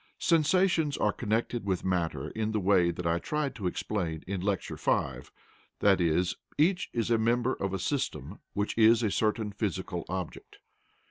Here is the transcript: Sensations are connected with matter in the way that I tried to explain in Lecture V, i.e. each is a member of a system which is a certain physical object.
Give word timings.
Sensations 0.17 0.97
are 0.97 1.13
connected 1.13 1.63
with 1.63 1.85
matter 1.85 2.29
in 2.29 2.53
the 2.53 2.59
way 2.59 2.89
that 2.89 3.05
I 3.05 3.19
tried 3.19 3.53
to 3.53 3.67
explain 3.67 4.23
in 4.25 4.41
Lecture 4.41 4.75
V, 4.75 5.21
i.e. 5.79 6.25
each 6.57 6.89
is 6.91 7.11
a 7.11 7.19
member 7.19 7.53
of 7.53 7.71
a 7.71 7.77
system 7.77 8.39
which 8.53 8.75
is 8.79 9.03
a 9.03 9.11
certain 9.11 9.51
physical 9.51 10.03
object. 10.09 10.57